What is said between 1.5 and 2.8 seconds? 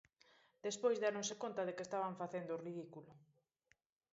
de que estaban facendo o